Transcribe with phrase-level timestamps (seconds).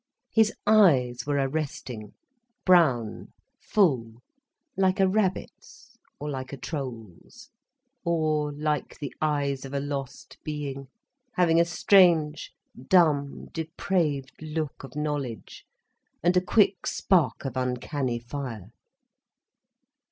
[0.31, 4.13] His eyes were arresting—brown, full,
[4.75, 7.51] like a rabbit's, or like a troll's,
[8.03, 10.87] or like the eyes of a lost being,
[11.33, 12.51] having a strange,
[12.87, 15.65] dumb, depraved look of knowledge,
[16.23, 18.71] and a quick spark of uncanny fire.